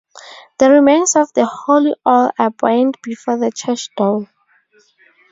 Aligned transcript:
The 0.57 0.67
remains 0.71 1.15
of 1.15 1.31
the 1.33 1.45
holy 1.45 1.93
oil 2.07 2.31
are 2.39 2.49
burnt 2.49 2.97
before 3.03 3.37
the 3.37 3.51
church 3.51 3.89
door. 3.95 4.27